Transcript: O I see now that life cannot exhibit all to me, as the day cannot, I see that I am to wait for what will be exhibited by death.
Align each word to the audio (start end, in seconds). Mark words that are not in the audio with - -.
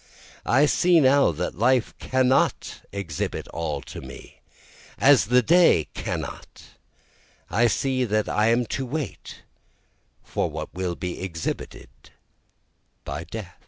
O 0.47 0.53
I 0.53 0.65
see 0.65 0.99
now 0.99 1.31
that 1.33 1.59
life 1.59 1.93
cannot 1.99 2.81
exhibit 2.91 3.47
all 3.49 3.81
to 3.83 4.01
me, 4.01 4.39
as 4.97 5.25
the 5.25 5.43
day 5.43 5.89
cannot, 5.93 6.63
I 7.51 7.67
see 7.67 8.03
that 8.05 8.27
I 8.27 8.47
am 8.47 8.65
to 8.73 8.83
wait 8.87 9.43
for 10.23 10.49
what 10.49 10.73
will 10.73 10.95
be 10.95 11.21
exhibited 11.21 11.89
by 13.03 13.25
death. 13.25 13.59